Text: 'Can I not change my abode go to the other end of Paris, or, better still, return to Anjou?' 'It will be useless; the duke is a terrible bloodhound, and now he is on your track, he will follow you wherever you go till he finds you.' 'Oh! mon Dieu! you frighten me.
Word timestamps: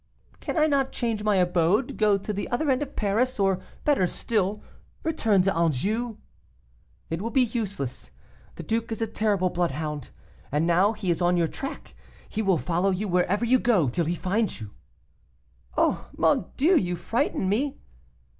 'Can 0.39 0.57
I 0.57 0.65
not 0.65 0.91
change 0.91 1.21
my 1.21 1.35
abode 1.35 1.95
go 1.95 2.17
to 2.17 2.33
the 2.33 2.49
other 2.49 2.71
end 2.71 2.81
of 2.81 2.95
Paris, 2.95 3.39
or, 3.39 3.59
better 3.85 4.07
still, 4.07 4.63
return 5.03 5.43
to 5.43 5.55
Anjou?' 5.55 6.17
'It 7.11 7.21
will 7.21 7.29
be 7.29 7.43
useless; 7.43 8.09
the 8.55 8.63
duke 8.63 8.91
is 8.91 8.99
a 9.03 9.05
terrible 9.05 9.51
bloodhound, 9.51 10.09
and 10.51 10.65
now 10.65 10.93
he 10.93 11.11
is 11.11 11.21
on 11.21 11.37
your 11.37 11.47
track, 11.47 11.93
he 12.27 12.41
will 12.41 12.57
follow 12.57 12.89
you 12.89 13.07
wherever 13.07 13.45
you 13.45 13.59
go 13.59 13.89
till 13.89 14.05
he 14.05 14.15
finds 14.15 14.59
you.' 14.59 14.71
'Oh! 15.77 16.09
mon 16.17 16.47
Dieu! 16.57 16.75
you 16.75 16.95
frighten 16.95 17.47
me. 17.47 17.77